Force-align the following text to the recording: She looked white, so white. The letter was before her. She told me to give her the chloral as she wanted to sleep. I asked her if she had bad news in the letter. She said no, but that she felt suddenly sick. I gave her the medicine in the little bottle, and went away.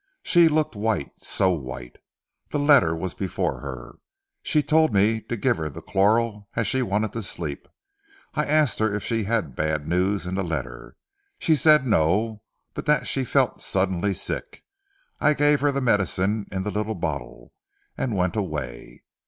She 0.23 0.47
looked 0.49 0.75
white, 0.75 1.11
so 1.19 1.51
white. 1.51 1.99
The 2.49 2.57
letter 2.57 2.95
was 2.95 3.13
before 3.13 3.59
her. 3.59 3.99
She 4.41 4.63
told 4.63 4.91
me 4.91 5.21
to 5.21 5.37
give 5.37 5.57
her 5.57 5.69
the 5.69 5.83
chloral 5.83 6.49
as 6.55 6.65
she 6.65 6.81
wanted 6.81 7.13
to 7.13 7.21
sleep. 7.21 7.67
I 8.33 8.47
asked 8.47 8.79
her 8.79 8.95
if 8.95 9.03
she 9.03 9.25
had 9.25 9.55
bad 9.55 9.87
news 9.87 10.25
in 10.25 10.33
the 10.33 10.43
letter. 10.43 10.97
She 11.37 11.55
said 11.55 11.85
no, 11.85 12.41
but 12.73 12.87
that 12.87 13.07
she 13.07 13.23
felt 13.23 13.61
suddenly 13.61 14.15
sick. 14.15 14.63
I 15.19 15.35
gave 15.35 15.61
her 15.61 15.71
the 15.71 15.81
medicine 15.81 16.47
in 16.51 16.63
the 16.63 16.71
little 16.71 16.95
bottle, 16.95 17.53
and 17.95 18.15
went 18.17 18.35
away. 18.35 19.03